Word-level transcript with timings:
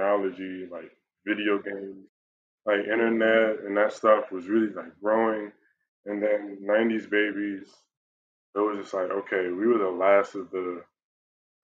technology, 0.00 0.66
like 0.70 0.90
video 1.26 1.58
games, 1.58 2.06
like 2.66 2.80
internet 2.80 3.64
and 3.64 3.76
that 3.76 3.92
stuff 3.92 4.30
was 4.32 4.46
really 4.46 4.72
like 4.72 4.98
growing. 5.02 5.52
And 6.06 6.22
then 6.22 6.58
90s 6.62 7.06
babies, 7.06 7.68
it 8.54 8.58
was 8.58 8.78
just 8.80 8.94
like, 8.94 9.10
okay, 9.10 9.48
we 9.48 9.66
were 9.66 9.78
the 9.78 9.90
last 9.90 10.34
of 10.34 10.50
the 10.50 10.82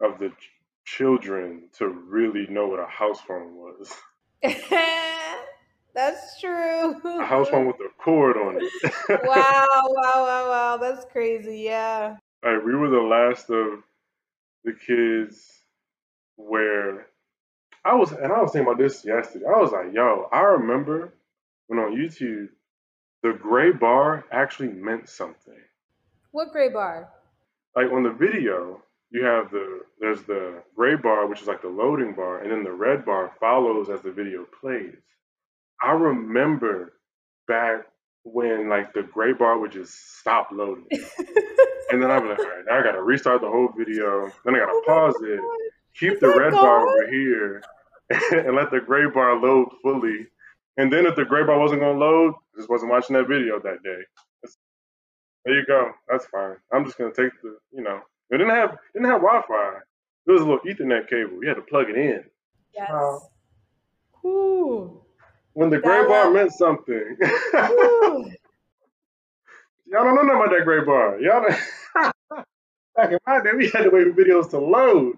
of 0.01 0.19
the 0.19 0.29
ch- 0.29 0.51
children 0.85 1.69
to 1.79 1.89
really 1.89 2.47
know 2.49 2.69
what 2.69 2.81
a 2.81 2.87
house 2.87 3.21
phone 3.21 3.55
was. 3.57 3.93
That's 5.95 6.39
true. 6.41 6.95
A 7.05 7.25
house 7.25 7.49
phone 7.49 7.67
with 7.67 7.77
a 7.77 7.89
cord 7.99 8.37
on 8.37 8.57
it. 8.57 8.93
wow, 9.09 9.67
wow, 9.89 10.23
wow, 10.23 10.49
wow. 10.49 10.77
That's 10.77 11.07
crazy. 11.11 11.61
Yeah. 11.61 12.17
like 12.45 12.63
we 12.65 12.75
were 12.75 12.91
the 12.91 13.01
last 13.01 13.49
of 13.49 13.83
the 14.65 14.75
kids 14.75 15.41
where 16.37 17.07
I 17.87 17.95
was, 17.95 18.11
and 18.11 18.33
I 18.33 18.43
was 18.43 18.51
thinking 18.51 18.67
about 18.67 18.83
this 18.83 19.05
yesterday. 19.05 19.47
I 19.47 19.61
was 19.61 19.71
like, 19.71 19.93
yo, 19.93 20.29
I 20.33 20.41
remember 20.41 21.15
when 21.69 21.79
on 21.79 21.97
YouTube, 21.97 22.49
the 23.23 23.33
gray 23.33 23.71
bar 23.71 24.25
actually 24.33 24.69
meant 24.69 25.09
something. 25.09 25.55
What 26.33 26.51
gray 26.51 26.69
bar? 26.69 27.09
Like 27.77 27.93
on 27.93 28.03
the 28.03 28.11
video, 28.11 28.83
you 29.11 29.25
have 29.25 29.53
the 29.53 29.83
there's 30.01 30.23
the 30.23 30.63
gray 30.75 30.97
bar, 30.97 31.29
which 31.29 31.41
is 31.43 31.47
like 31.47 31.63
the 31.63 31.69
loading 31.69 32.13
bar, 32.15 32.43
and 32.43 32.51
then 32.51 32.65
the 32.65 32.73
red 32.73 33.05
bar 33.05 33.33
follows 33.39 33.89
as 33.89 34.01
the 34.01 34.11
video 34.11 34.45
plays. 34.61 34.97
I 35.81 35.93
remember 35.93 36.95
back 37.47 37.87
when 38.25 38.69
like 38.69 38.95
the 38.95 39.03
gray 39.03 39.33
bar 39.33 39.59
would 39.61 39.71
just 39.71 40.19
stop 40.19 40.49
loading. 40.51 40.87
and 41.91 42.03
then 42.03 42.11
I'm 42.11 42.29
like, 42.29 42.39
all 42.41 42.45
right, 42.45 42.65
now 42.67 42.81
I 42.81 42.83
gotta 42.83 43.03
restart 43.03 43.43
the 43.43 43.49
whole 43.49 43.69
video. 43.79 44.33
Then 44.45 44.57
I 44.57 44.59
gotta 44.59 44.73
Oh 44.73 44.83
pause 44.85 45.17
it, 45.23 45.41
keep 45.95 46.15
Is 46.15 46.21
the 46.21 46.29
red 46.29 46.53
bar 46.53 46.89
over 46.89 47.11
here, 47.11 47.63
and 48.33 48.55
let 48.57 48.71
the 48.71 48.81
gray 48.85 49.09
bar 49.13 49.37
load 49.41 49.69
fully. 49.83 50.27
And 50.77 50.93
then 50.93 51.07
if 51.07 51.17
the 51.17 51.25
gray 51.25 51.45
bar 51.45 51.59
wasn't 51.59 51.81
gonna 51.81 51.99
load, 51.99 52.35
I 52.55 52.59
just 52.59 52.69
wasn't 52.71 52.91
watching 52.91 53.15
that 53.17 53.29
video 53.29 53.59
that 53.61 53.83
day. 53.83 54.01
That's- 54.43 54.57
there 55.45 55.55
you 55.55 55.65
go. 55.67 55.93
That's 56.09 56.27
fine. 56.27 56.57
I'm 56.73 56.85
just 56.85 56.99
gonna 56.99 57.13
take 57.15 57.33
the, 57.43 57.57
you 57.73 57.83
know, 57.83 58.01
it 58.31 58.39
didn't 58.39 58.55
have 58.55 58.77
didn't 58.93 59.09
have 59.09 59.21
Wi-Fi. 59.21 59.79
It 60.27 60.31
was 60.33 60.43
a 60.43 60.45
little 60.45 60.61
Ethernet 60.61 61.09
cable. 61.09 61.41
You 61.43 61.49
had 61.49 61.55
to 61.55 61.63
plug 61.63 61.89
it 61.89 61.97
in. 61.97 62.25
Yes. 62.75 63.29
Whew. 64.23 65.03
When 65.53 65.71
the 65.71 65.79
gray 65.79 66.01
That 66.03 66.09
bar 66.09 66.31
was- 66.31 66.35
meant 66.35 66.53
something. 66.53 67.17
Y'all 69.89 70.03
don't 70.05 70.17
know 70.17 70.23
nothing 70.23 70.43
about 70.43 70.51
that 70.51 70.65
gray 70.65 70.85
bar. 70.85 71.21
Y'all 71.21 71.43
don't- 71.43 72.45
back 72.97 73.13
in 73.13 73.19
my 73.27 73.41
day, 73.43 73.51
we 73.57 73.69
had 73.71 73.85
to 73.85 73.91
wait 73.91 74.05
for 74.13 74.21
videos 74.23 74.51
to 74.51 74.59
load 74.59 75.15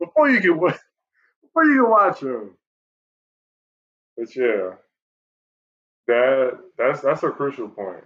before 0.00 0.30
you 0.30 0.40
could 0.40 0.56
you 1.66 1.82
could 1.82 1.90
watch 1.90 2.20
them. 2.20 2.56
But 4.16 4.34
yeah, 4.36 4.70
that 6.06 6.58
that's 6.76 7.00
that's 7.00 7.22
a 7.22 7.30
crucial 7.30 7.68
point 7.68 8.04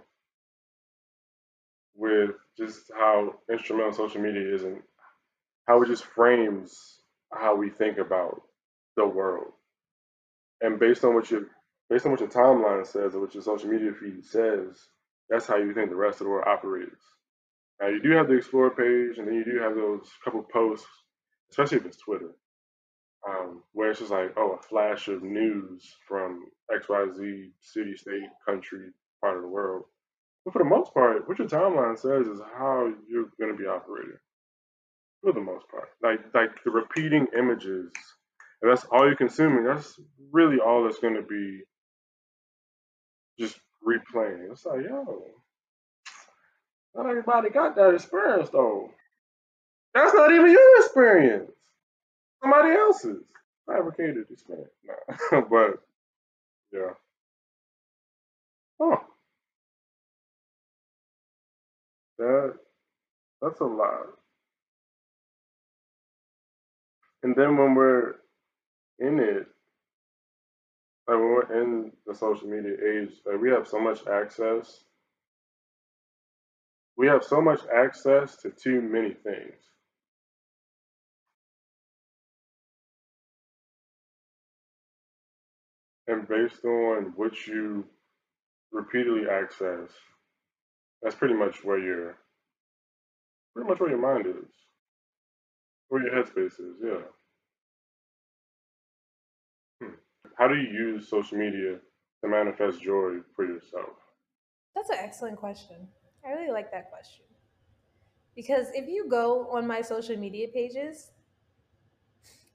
with 1.95 2.31
just 2.57 2.91
how 2.97 3.35
instrumental 3.51 3.93
social 3.93 4.21
media 4.21 4.53
is 4.55 4.63
and 4.63 4.81
how 5.67 5.81
it 5.81 5.87
just 5.87 6.05
frames 6.05 6.99
how 7.31 7.55
we 7.55 7.69
think 7.69 7.97
about 7.97 8.41
the 8.95 9.07
world. 9.07 9.51
And 10.61 10.79
based 10.79 11.03
on 11.03 11.15
what 11.15 11.29
your 11.31 11.47
based 11.89 12.05
on 12.05 12.11
what 12.11 12.21
your 12.21 12.29
timeline 12.29 12.85
says 12.85 13.15
or 13.15 13.21
what 13.21 13.33
your 13.33 13.43
social 13.43 13.69
media 13.69 13.91
feed 13.93 14.25
says, 14.25 14.77
that's 15.29 15.47
how 15.47 15.57
you 15.57 15.73
think 15.73 15.89
the 15.89 15.95
rest 15.95 16.21
of 16.21 16.25
the 16.25 16.31
world 16.31 16.47
operates. 16.47 17.01
Now 17.81 17.87
you 17.87 18.01
do 18.01 18.11
have 18.11 18.27
the 18.27 18.35
explore 18.37 18.69
page, 18.69 19.17
and 19.17 19.27
then 19.27 19.35
you 19.35 19.45
do 19.45 19.59
have 19.59 19.75
those 19.75 20.07
couple 20.23 20.43
posts, 20.43 20.87
especially 21.51 21.77
if 21.77 21.85
it's 21.85 21.97
Twitter, 21.97 22.31
um, 23.27 23.63
where 23.73 23.91
it's 23.91 23.99
just 23.99 24.11
like, 24.11 24.33
oh, 24.37 24.57
a 24.59 24.63
flash 24.63 25.07
of 25.07 25.23
news 25.23 25.95
from 26.07 26.45
X, 26.73 26.87
Y, 26.89 27.05
Z 27.15 27.51
city, 27.61 27.95
state, 27.95 28.23
country, 28.47 28.89
part 29.21 29.37
of 29.37 29.43
the 29.43 29.49
world. 29.49 29.85
But 30.45 30.53
for 30.53 30.59
the 30.59 30.69
most 30.69 30.93
part, 30.93 31.27
what 31.27 31.39
your 31.39 31.47
timeline 31.47 31.97
says 31.97 32.27
is 32.27 32.41
how 32.57 32.91
you're 33.09 33.29
going 33.39 33.55
to 33.55 33.57
be 33.61 33.67
operating. 33.67 34.17
For 35.21 35.31
the 35.31 35.39
most 35.39 35.65
part, 35.69 35.87
like 36.03 36.19
like 36.33 36.51
the 36.65 36.71
repeating 36.71 37.27
images, 37.37 37.91
and 38.61 38.69
that's 38.69 38.85
all 38.91 39.05
you're 39.05 39.15
consuming. 39.15 39.63
That's 39.63 39.97
really 40.33 40.59
all 40.59 40.83
that's 40.83 40.99
going 40.99 41.15
to 41.15 41.21
be 41.21 41.61
just 43.39 43.57
replaying. 43.87 44.51
It's 44.51 44.65
like, 44.65 44.81
yo, 44.83 45.27
not 46.93 47.09
everybody 47.09 47.51
got 47.51 47.75
that 47.77 47.93
experience 47.93 48.49
though. 48.49 48.91
That's 49.93 50.13
not 50.13 50.31
even 50.33 50.51
your 50.51 50.79
experience. 50.81 51.51
Somebody 52.43 52.75
else's 52.75 53.23
i 53.69 53.75
fabricated 53.75 54.27
experience. 54.31 54.71
Nah. 55.33 55.41
but 55.51 55.83
yeah. 56.73 56.93
Oh. 58.79 58.97
That 62.19 62.55
that's 63.41 63.61
a 63.61 63.65
lot. 63.65 64.07
And 67.23 67.35
then 67.35 67.57
when 67.57 67.75
we're 67.75 68.15
in 68.99 69.19
it, 69.19 69.47
like 71.07 71.17
when 71.17 71.21
we're 71.21 71.61
in 71.61 71.91
the 72.07 72.15
social 72.15 72.47
media 72.47 72.73
age, 72.73 73.11
like 73.25 73.41
we 73.41 73.49
have 73.51 73.67
so 73.67 73.79
much 73.79 74.07
access. 74.07 74.83
We 76.97 77.07
have 77.07 77.23
so 77.23 77.41
much 77.41 77.61
access 77.75 78.37
to 78.37 78.51
too 78.51 78.81
many 78.81 79.13
things. 79.13 79.55
And 86.07 86.27
based 86.27 86.65
on 86.65 87.13
what 87.15 87.47
you 87.47 87.85
repeatedly 88.71 89.29
access, 89.29 89.89
that's 91.01 91.15
pretty 91.15 91.33
much 91.33 91.63
where 91.63 91.79
your 91.79 92.17
pretty 93.53 93.69
much 93.69 93.79
where 93.79 93.89
your 93.89 93.99
mind 93.99 94.25
is. 94.25 94.51
Where 95.89 96.01
your 96.01 96.11
headspace 96.11 96.59
is, 96.59 96.75
yeah. 96.83 97.01
Hmm. 99.81 99.93
How 100.37 100.47
do 100.47 100.55
you 100.55 100.69
use 100.69 101.07
social 101.07 101.37
media 101.37 101.77
to 102.23 102.29
manifest 102.29 102.81
joy 102.81 103.17
for 103.35 103.45
yourself? 103.45 103.95
That's 104.75 104.89
an 104.89 104.97
excellent 104.99 105.37
question. 105.37 105.87
I 106.25 106.31
really 106.31 106.51
like 106.51 106.71
that 106.71 106.89
question. 106.89 107.25
Because 108.35 108.67
if 108.73 108.89
you 108.89 109.07
go 109.07 109.47
on 109.51 109.67
my 109.67 109.81
social 109.81 110.17
media 110.17 110.47
pages, 110.47 111.11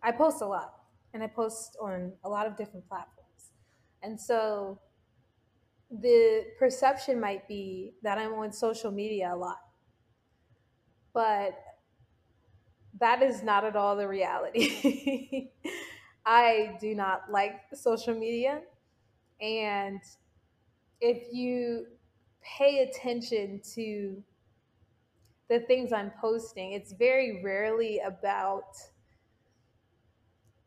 I 0.03 0.11
post 0.11 0.43
a 0.43 0.47
lot 0.47 0.78
and 1.15 1.23
I 1.23 1.27
post 1.27 1.77
on 1.81 2.13
a 2.25 2.29
lot 2.29 2.47
of 2.47 2.57
different 2.57 2.89
platforms. 2.89 3.53
And 4.03 4.21
so 4.21 4.79
the 5.91 6.45
perception 6.59 7.21
might 7.21 7.49
be 7.49 7.95
that 8.03 8.19
I'm 8.19 8.35
on 8.35 8.53
social 8.53 8.91
media 8.91 9.33
a 9.33 9.37
lot. 9.37 9.59
But 11.15 11.59
that 13.01 13.23
is 13.23 13.43
not 13.43 13.65
at 13.65 13.77
all 13.77 13.97
the 13.97 14.07
reality. 14.07 15.51
I 16.27 16.77
do 16.81 16.95
not 16.95 17.23
like 17.31 17.55
social 17.75 18.15
media. 18.15 18.61
And 19.41 20.01
if 21.01 21.33
you 21.33 21.87
pay 22.43 22.83
attention 22.83 23.61
to 23.75 24.23
the 25.49 25.61
things 25.61 25.93
I'm 25.93 26.13
posting, 26.21 26.73
it's 26.73 26.93
very 26.93 27.43
rarely 27.43 28.01
about 28.01 28.77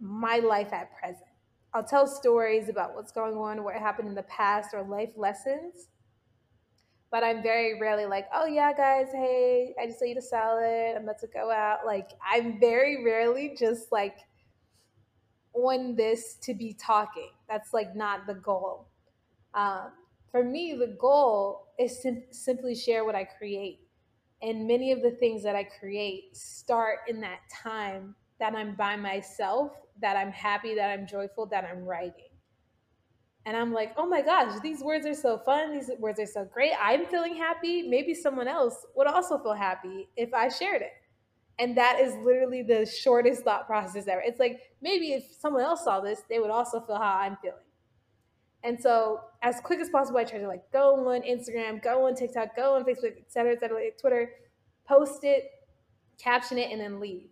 my 0.01 0.39
life 0.39 0.73
at 0.73 0.97
present. 0.97 1.27
I'll 1.73 1.83
tell 1.83 2.07
stories 2.07 2.67
about 2.67 2.95
what's 2.95 3.11
going 3.11 3.35
on, 3.35 3.63
what 3.63 3.75
happened 3.75 4.09
in 4.09 4.15
the 4.15 4.23
past, 4.23 4.73
or 4.73 4.83
life 4.83 5.11
lessons. 5.15 5.87
But 7.11 7.23
I'm 7.23 7.43
very 7.43 7.79
rarely 7.79 8.05
like, 8.05 8.27
oh 8.33 8.45
yeah, 8.45 8.73
guys, 8.73 9.07
hey, 9.13 9.73
I 9.81 9.85
just 9.85 10.01
ate 10.01 10.17
a 10.17 10.21
salad. 10.21 10.95
I'm 10.95 11.03
about 11.03 11.19
to 11.19 11.27
go 11.27 11.51
out. 11.51 11.85
Like, 11.85 12.09
I'm 12.25 12.59
very 12.59 13.03
rarely 13.05 13.55
just 13.57 13.91
like 13.91 14.17
on 15.53 15.95
this 15.95 16.35
to 16.43 16.53
be 16.53 16.73
talking. 16.73 17.31
That's 17.47 17.73
like 17.73 17.95
not 17.95 18.27
the 18.27 18.35
goal. 18.35 18.87
Um, 19.53 19.91
for 20.31 20.43
me, 20.43 20.73
the 20.73 20.95
goal 20.99 21.67
is 21.77 21.99
to 21.99 22.21
simply 22.31 22.75
share 22.75 23.05
what 23.05 23.15
I 23.15 23.25
create. 23.25 23.81
And 24.41 24.67
many 24.67 24.91
of 24.91 25.01
the 25.01 25.11
things 25.11 25.43
that 25.43 25.55
I 25.55 25.63
create 25.63 26.35
start 26.35 26.99
in 27.07 27.21
that 27.21 27.41
time 27.53 28.15
that 28.41 28.55
I'm 28.55 28.75
by 28.75 28.97
myself, 28.97 29.71
that 30.01 30.17
I'm 30.17 30.31
happy, 30.31 30.75
that 30.75 30.89
I'm 30.89 31.07
joyful, 31.07 31.45
that 31.45 31.63
I'm 31.63 31.85
writing. 31.85 32.25
And 33.45 33.55
I'm 33.55 33.71
like, 33.71 33.93
oh 33.97 34.07
my 34.07 34.21
gosh, 34.21 34.59
these 34.61 34.83
words 34.83 35.05
are 35.05 35.13
so 35.13 35.37
fun. 35.37 35.71
These 35.71 35.91
words 35.99 36.19
are 36.19 36.25
so 36.25 36.43
great. 36.51 36.73
I'm 36.81 37.05
feeling 37.05 37.35
happy. 37.35 37.83
Maybe 37.83 38.13
someone 38.13 38.47
else 38.47 38.85
would 38.95 39.07
also 39.07 39.37
feel 39.37 39.53
happy 39.53 40.09
if 40.17 40.33
I 40.33 40.49
shared 40.49 40.81
it. 40.81 40.91
And 41.59 41.77
that 41.77 41.99
is 41.99 42.15
literally 42.23 42.63
the 42.63 42.85
shortest 42.85 43.43
thought 43.43 43.67
process 43.67 44.07
ever. 44.07 44.21
It's 44.21 44.39
like 44.39 44.59
maybe 44.81 45.13
if 45.13 45.23
someone 45.39 45.61
else 45.61 45.83
saw 45.83 45.99
this, 46.01 46.23
they 46.27 46.39
would 46.39 46.49
also 46.49 46.81
feel 46.81 46.97
how 46.97 47.19
I'm 47.19 47.37
feeling. 47.41 47.57
And 48.63 48.79
so, 48.79 49.21
as 49.41 49.59
quick 49.63 49.79
as 49.79 49.89
possible, 49.89 50.19
I 50.19 50.23
try 50.23 50.39
to 50.39 50.47
like 50.47 50.71
go 50.71 51.07
on 51.09 51.21
Instagram, 51.21 51.81
go 51.83 52.07
on 52.07 52.15
TikTok, 52.15 52.55
go 52.55 52.75
on 52.75 52.83
Facebook, 52.83 53.17
et 53.17 53.31
cetera, 53.31 53.53
et 53.53 53.59
cetera, 53.59 53.89
Twitter, 53.99 54.29
post 54.87 55.23
it, 55.23 55.45
caption 56.19 56.59
it, 56.59 56.71
and 56.71 56.79
then 56.79 56.99
leave. 56.99 57.27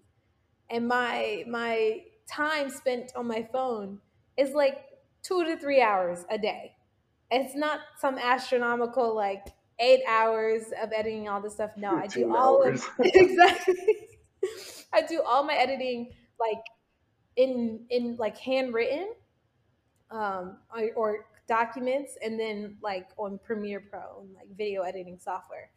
And 0.70 0.88
my 0.88 1.44
my 1.48 2.02
time 2.28 2.70
spent 2.70 3.12
on 3.16 3.28
my 3.28 3.48
phone 3.52 4.00
is 4.38 4.54
like 4.54 4.86
two 5.24 5.44
to 5.44 5.58
three 5.58 5.82
hours 5.82 6.26
a 6.30 6.38
day. 6.38 6.74
It's 7.32 7.56
not 7.56 7.80
some 8.00 8.18
astronomical 8.18 9.16
like 9.16 9.48
eight 9.80 10.02
hours 10.08 10.66
of 10.82 10.92
editing 10.94 11.28
all 11.28 11.42
this 11.42 11.54
stuff. 11.54 11.72
No, 11.78 11.96
I 11.96 12.08
do 12.08 12.36
all 12.36 12.64
of 12.64 12.88
exactly. 13.00 14.08
I 14.94 15.02
do 15.02 15.22
all 15.22 15.44
my 15.44 15.56
editing 15.56 16.12
like 16.40 16.64
in 17.36 17.86
in 17.90 18.16
like 18.18 18.38
handwritten 18.38 19.14
um 20.12 20.58
or, 20.76 20.90
or 20.96 21.26
documents 21.48 22.18
and 22.24 22.40
then 22.40 22.78
like 22.82 23.08
on 23.18 23.40
Premiere 23.44 23.82
Pro 23.82 24.22
and 24.22 24.34
like 24.36 24.48
video 24.56 24.84
editing 24.84 25.18
software. 25.20 25.72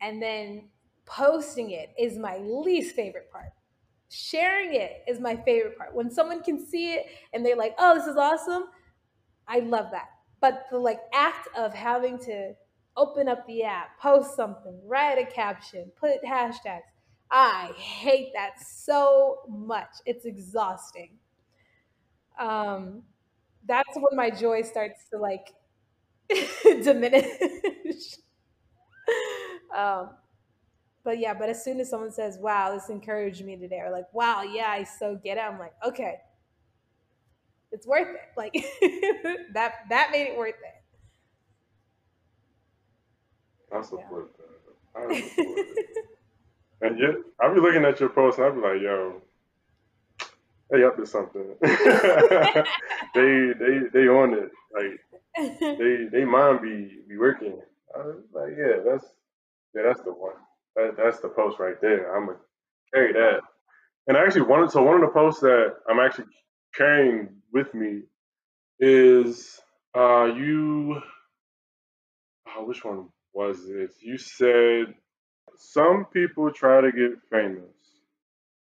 And 0.00 0.22
then 0.22 0.68
posting 1.06 1.70
it 1.70 1.94
is 1.98 2.18
my 2.18 2.36
least 2.38 2.94
favorite 2.94 3.30
part. 3.32 3.52
Sharing 4.08 4.74
it 4.74 5.02
is 5.08 5.20
my 5.20 5.36
favorite 5.36 5.76
part. 5.78 5.94
When 5.94 6.10
someone 6.10 6.42
can 6.42 6.64
see 6.64 6.94
it 6.94 7.06
and 7.32 7.44
they're 7.44 7.56
like, 7.56 7.74
"Oh, 7.78 7.94
this 7.96 8.06
is 8.06 8.16
awesome." 8.16 8.68
I 9.48 9.60
love 9.60 9.90
that. 9.92 10.08
But 10.40 10.66
the 10.70 10.78
like 10.78 11.00
act 11.14 11.48
of 11.56 11.74
having 11.74 12.18
to 12.20 12.54
open 12.96 13.28
up 13.28 13.46
the 13.46 13.64
app, 13.64 13.98
post 14.00 14.36
something, 14.36 14.80
write 14.86 15.18
a 15.18 15.26
caption, 15.26 15.92
put 15.96 16.22
hashtags, 16.24 16.82
I 17.30 17.72
hate 17.76 18.32
that 18.34 18.60
so 18.60 19.40
much. 19.48 19.90
It's 20.06 20.24
exhausting. 20.26 21.18
Um 22.38 23.02
that's 23.66 23.96
when 23.96 24.16
my 24.16 24.30
joy 24.30 24.62
starts 24.62 25.08
to 25.10 25.18
like 25.18 25.54
diminish. 26.64 28.16
um, 29.76 30.10
but 31.06 31.20
yeah, 31.20 31.32
but 31.32 31.48
as 31.48 31.62
soon 31.62 31.78
as 31.78 31.88
someone 31.88 32.10
says, 32.10 32.36
"Wow, 32.36 32.74
this 32.74 32.88
encouraged 32.90 33.44
me 33.44 33.54
today," 33.54 33.78
or 33.78 33.90
like, 33.90 34.12
"Wow, 34.12 34.42
yeah, 34.42 34.66
I 34.68 34.82
so 34.82 35.14
get 35.14 35.38
it," 35.38 35.40
I'm 35.40 35.56
like, 35.56 35.72
"Okay, 35.86 36.16
it's 37.70 37.86
worth 37.86 38.08
it." 38.08 38.28
Like 38.36 38.52
that 39.54 39.74
that 39.88 40.10
made 40.10 40.26
it 40.26 40.36
worth 40.36 40.56
it. 40.56 40.82
I 43.76 43.82
support 43.82 44.32
yeah. 44.36 45.06
that. 45.06 45.12
I 45.12 45.20
support 45.20 45.58
it. 45.58 45.96
And 46.82 46.98
yet, 46.98 47.14
I'll 47.40 47.54
be 47.54 47.60
looking 47.60 47.84
at 47.84 48.00
your 48.00 48.08
post 48.08 48.38
and 48.38 48.46
I'll 48.48 48.54
be 48.54 48.60
like, 48.60 48.82
"Yo, 48.82 49.22
they 50.70 50.82
up 50.82 50.96
to 50.96 51.06
something. 51.06 51.54
they 51.60 53.52
they 53.60 53.78
they 53.92 54.08
on 54.08 54.34
it. 54.34 54.50
Like 54.74 55.00
they 55.60 56.08
they 56.10 56.24
mind 56.24 56.62
be 56.62 56.98
be 57.08 57.16
working. 57.16 57.60
I 57.94 57.98
was 57.98 58.24
like, 58.32 58.54
yeah, 58.58 58.82
that's 58.84 59.04
yeah, 59.72 59.82
that's 59.84 60.00
the 60.00 60.12
one. 60.12 60.32
That, 60.76 60.96
that's 60.96 61.20
the 61.20 61.28
post 61.28 61.58
right 61.58 61.80
there. 61.80 62.14
I'm 62.14 62.26
gonna 62.26 62.38
carry 62.94 63.12
that. 63.14 63.40
And 64.06 64.16
I 64.16 64.24
actually 64.24 64.42
wanted 64.42 64.70
so 64.70 64.82
one 64.82 64.96
of 64.96 65.00
the 65.00 65.08
posts 65.08 65.40
that 65.40 65.74
I'm 65.88 65.98
actually 65.98 66.26
carrying 66.74 67.30
with 67.52 67.72
me 67.74 68.02
is 68.78 69.58
uh 69.96 70.26
you 70.26 71.00
oh, 72.48 72.64
which 72.64 72.84
one 72.84 73.08
was 73.32 73.64
it? 73.68 73.90
You 74.00 74.18
said 74.18 74.94
some 75.56 76.04
people 76.12 76.52
try 76.52 76.82
to 76.82 76.92
get 76.92 77.12
famous. 77.30 77.64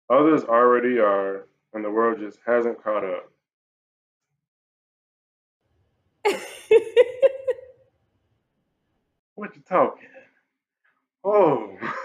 Others 0.09 0.43
already 0.43 0.99
are 0.99 1.47
and 1.73 1.83
the 1.83 1.89
world 1.89 2.19
just 2.19 2.37
hasn't 2.45 2.83
caught 2.83 3.03
up. 3.03 3.31
what 9.35 9.55
you 9.55 9.63
talking? 9.67 10.07
Oh. 11.23 11.77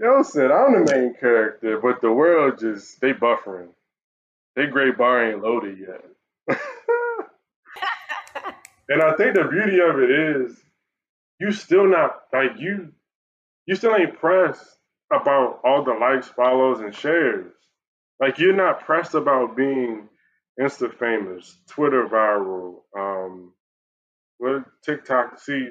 Yo 0.00 0.22
said 0.22 0.50
I'm 0.50 0.72
the 0.84 0.92
main 0.94 1.14
character, 1.14 1.78
but 1.80 2.00
the 2.02 2.12
world 2.12 2.58
just 2.60 3.00
they 3.02 3.12
buffering. 3.14 3.68
They 4.56 4.66
great 4.66 4.98
bar 4.98 5.30
ain't 5.30 5.42
loaded 5.42 5.78
yet. 5.78 6.58
and 8.88 9.02
I 9.02 9.14
think 9.16 9.34
the 9.36 9.44
beauty 9.44 9.80
of 9.80 10.00
it 10.00 10.10
is 10.10 10.58
you 11.40 11.52
still 11.52 11.86
not 11.86 12.22
like 12.32 12.52
you 12.58 12.92
you 13.66 13.76
still 13.76 13.96
ain't 13.96 14.18
pressed 14.18 14.78
about 15.12 15.60
all 15.64 15.84
the 15.84 15.94
likes, 15.94 16.28
follows, 16.28 16.80
and 16.80 16.94
shares. 16.94 17.52
Like 18.20 18.38
you're 18.38 18.56
not 18.56 18.86
pressed 18.86 19.14
about 19.14 19.56
being 19.56 20.08
Insta 20.60 20.94
famous, 20.98 21.58
Twitter 21.68 22.08
viral, 22.08 22.82
um, 22.98 23.54
what 24.38 24.64
TikTok. 24.84 25.40
See, 25.40 25.70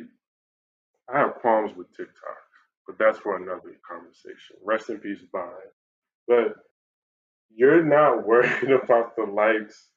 I 1.13 1.19
have 1.19 1.35
qualms 1.35 1.75
with 1.77 1.87
TikTok, 1.97 2.38
but 2.89 2.97
that's 2.97 3.19
for 3.19 3.37
another 3.37 3.77
conversation. 3.87 4.57
Rest 4.65 4.89
in 4.89 4.97
peace, 4.97 5.19
Vine. 5.31 5.45
But 6.27 6.55
you're 7.55 7.83
not 7.83 8.25
worried 8.27 8.71
about 8.71 9.15
the 9.15 9.25
likes 9.25 9.89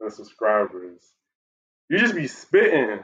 and 0.00 0.12
subscribers. 0.12 1.02
You 1.90 1.98
just 1.98 2.14
be 2.14 2.28
spitting. 2.28 3.00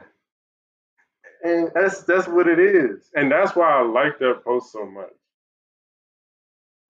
And 1.43 1.71
that's 1.75 2.03
that's 2.03 2.27
what 2.27 2.47
it 2.47 2.59
is. 2.59 3.09
And 3.15 3.29
that's 3.29 3.53
why 3.53 3.69
I 3.69 3.81
like 3.81 4.17
that 4.19 4.45
post 4.45 4.71
so 4.71 4.85
much 4.85 5.11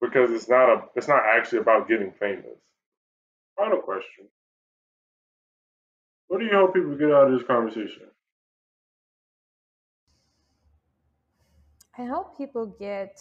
because 0.00 0.30
it's 0.30 0.48
not 0.48 0.68
a 0.70 0.82
it's 0.94 1.08
not 1.08 1.24
actually 1.26 1.58
about 1.58 1.88
getting 1.88 2.12
famous. 2.12 2.60
Final 3.58 3.80
question. 3.80 4.26
What 6.28 6.38
do 6.38 6.46
you 6.46 6.52
hope 6.52 6.74
people 6.74 6.96
get 6.96 7.10
out 7.10 7.32
of 7.32 7.38
this 7.38 7.46
conversation? 7.48 8.04
I 11.96 12.04
hope 12.04 12.36
people 12.36 12.66
get 12.66 13.20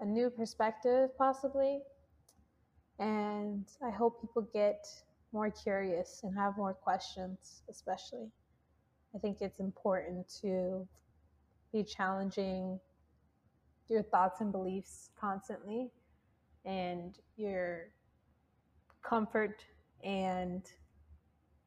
a 0.00 0.04
new 0.04 0.30
perspective, 0.30 1.16
possibly. 1.16 1.80
And 2.98 3.66
I 3.84 3.90
hope 3.90 4.20
people 4.20 4.48
get 4.52 4.84
more 5.32 5.48
curious 5.50 6.20
and 6.24 6.36
have 6.36 6.56
more 6.56 6.74
questions, 6.74 7.62
especially. 7.70 8.28
I 9.14 9.18
think 9.18 9.38
it's 9.40 9.60
important 9.60 10.28
to 10.42 10.88
be 11.72 11.84
challenging 11.84 12.80
your 13.88 14.02
thoughts 14.02 14.40
and 14.40 14.50
beliefs 14.50 15.10
constantly 15.18 15.90
and 16.64 17.16
your 17.36 17.90
comfort 19.02 19.64
and 20.02 20.62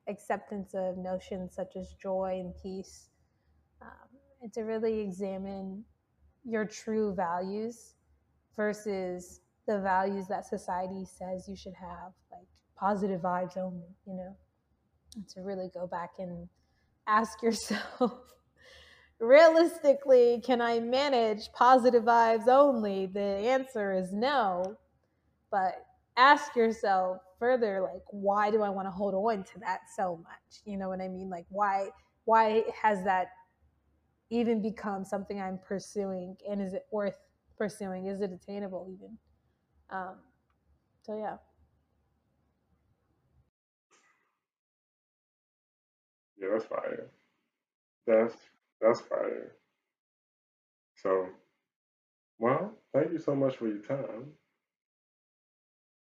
acceptance 0.07 0.73
of 0.73 0.97
notions 0.97 1.53
such 1.55 1.77
as 1.77 1.93
joy 2.01 2.37
and 2.39 2.53
peace 2.61 3.09
um, 3.81 4.12
and 4.43 4.53
to 4.53 4.61
really 4.61 4.99
examine 4.99 5.83
your 6.45 6.65
true 6.65 7.15
values 7.15 7.95
versus 8.55 9.41
the 9.67 9.79
values 9.79 10.27
that 10.27 10.45
society 10.45 11.05
says 11.05 11.47
you 11.47 11.55
should 11.55 11.73
have 11.73 12.11
like 12.31 12.45
positive 12.77 13.21
vibes 13.21 13.57
only 13.57 13.87
you 14.05 14.13
know 14.13 14.35
and 15.15 15.27
to 15.29 15.41
really 15.41 15.69
go 15.73 15.87
back 15.87 16.11
and 16.19 16.47
ask 17.07 17.41
yourself 17.41 18.11
realistically, 19.19 20.41
can 20.45 20.61
I 20.61 20.79
manage 20.79 21.51
positive 21.53 22.03
vibes 22.03 22.47
only? 22.47 23.05
The 23.07 23.21
answer 23.21 23.93
is 23.93 24.11
no. 24.11 24.75
But 25.51 25.85
ask 26.17 26.55
yourself 26.55 27.19
further, 27.39 27.81
like, 27.81 28.03
why 28.09 28.51
do 28.51 28.61
I 28.61 28.69
want 28.69 28.87
to 28.87 28.91
hold 28.91 29.13
on 29.13 29.43
to 29.43 29.59
that 29.59 29.81
so 29.95 30.17
much? 30.23 30.61
You 30.65 30.77
know 30.77 30.89
what 30.89 31.01
I 31.01 31.07
mean? 31.07 31.29
Like, 31.29 31.45
why 31.49 31.89
why 32.25 32.63
has 32.81 33.03
that 33.03 33.27
even 34.33 34.61
become 34.61 35.05
something 35.05 35.39
I'm 35.39 35.59
pursuing? 35.59 36.35
And 36.49 36.61
is 36.61 36.73
it 36.73 36.87
worth 36.91 37.19
pursuing? 37.57 38.07
Is 38.07 38.21
it 38.21 38.31
attainable 38.31 38.87
even? 38.91 39.17
Um, 39.89 40.15
so 41.03 41.17
yeah. 41.17 41.37
Yeah, 46.39 46.47
that's 46.51 46.65
fire. 46.65 47.11
That's 48.07 48.33
that's 48.81 49.01
fire. 49.01 49.51
So, 50.95 51.27
well, 52.39 52.73
thank 52.93 53.11
you 53.11 53.19
so 53.19 53.35
much 53.35 53.57
for 53.57 53.67
your 53.67 53.83
time. 53.83 54.31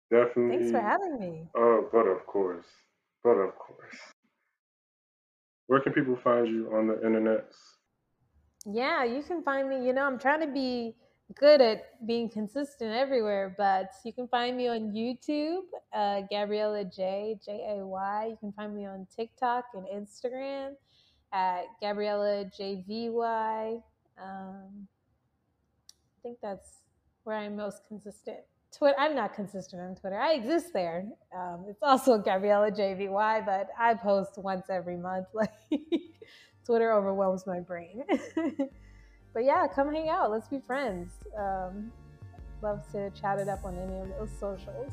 Definitely. 0.10 0.58
Thanks 0.58 0.72
for 0.72 0.82
having 0.82 1.20
me. 1.20 1.48
Oh, 1.56 1.80
uh, 1.80 1.90
but 1.92 2.08
of 2.08 2.26
course, 2.26 2.66
but 3.24 3.32
of 3.32 3.56
course. 3.58 3.96
Where 5.68 5.82
can 5.82 5.94
people 5.94 6.16
find 6.24 6.48
you 6.48 6.72
on 6.74 6.88
the 6.88 6.96
internet? 7.06 7.52
Yeah, 8.70 9.06
you 9.06 9.24
can 9.24 9.44
find 9.44 9.70
me. 9.70 9.86
You 9.86 9.94
know, 9.94 10.06
I'm 10.06 10.20
trying 10.20 10.42
to 10.42 10.48
be 10.48 10.94
good 11.36 11.62
at 11.62 12.06
being 12.06 12.30
consistent 12.30 12.94
everywhere, 12.94 13.56
but 13.58 13.92
you 14.04 14.12
can 14.12 14.28
find 14.28 14.58
me 14.58 14.68
on 14.68 14.92
YouTube, 14.92 15.64
uh, 15.94 16.22
Gabriella 16.30 16.84
J 16.84 17.40
J 17.46 17.78
A 17.78 17.86
Y. 17.86 18.28
You 18.30 18.38
can 18.38 18.52
find 18.52 18.76
me 18.76 18.86
on 18.86 19.08
TikTok 19.16 19.66
and 19.74 19.86
Instagram 19.88 20.74
at 21.32 21.64
Gabriella 21.82 22.46
JVY. 22.60 23.82
Um, 24.22 24.88
I 25.88 26.22
think 26.22 26.40
that's 26.42 26.82
where 27.24 27.38
I'm 27.38 27.56
most 27.56 27.84
consistent. 27.88 28.40
Twitter, 28.78 28.96
I'm 29.00 29.16
not 29.16 29.34
consistent 29.34 29.82
on 29.82 29.96
Twitter. 29.96 30.20
I 30.20 30.34
exist 30.34 30.74
there. 30.74 31.06
Um, 31.34 31.66
it's 31.70 31.82
also 31.82 32.18
Gabriella 32.18 32.72
JVY, 32.72 33.46
but 33.46 33.70
I 33.80 33.94
post 33.94 34.38
once 34.38 34.66
every 34.70 34.98
month. 34.98 35.28
Like 35.34 35.52
Twitter 36.68 36.92
overwhelms 36.92 37.48
my 37.48 37.62
brain. 37.62 38.04
but 39.34 39.46
yeah, 39.46 39.66
come 39.74 39.94
hang 39.94 40.10
out. 40.10 40.30
Let's 40.30 40.50
be 40.50 40.60
friends. 40.60 41.14
Um, 41.40 41.94
love 42.62 42.84
to 42.92 43.10
chat 43.12 43.40
it 43.40 43.48
up 43.48 43.64
on 43.64 43.78
any 43.78 44.02
of 44.02 44.10
those 44.20 44.30
socials. 44.38 44.92